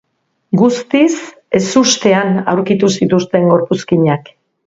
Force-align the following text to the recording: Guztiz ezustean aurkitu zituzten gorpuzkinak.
Guztiz 0.61 1.17
ezustean 1.59 2.33
aurkitu 2.55 2.91
zituzten 2.97 3.47
gorpuzkinak. 3.53 4.35